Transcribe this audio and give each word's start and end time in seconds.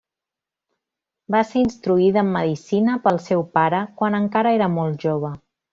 Va 1.35 1.41
ser 1.49 1.61
instruïda 1.65 2.23
en 2.25 2.33
medicina 2.39 2.99
pel 3.07 3.23
seu 3.29 3.47
pare 3.59 3.87
quan 4.01 4.23
encara 4.25 4.59
era 4.61 4.75
molt 4.81 5.07
jove. 5.09 5.37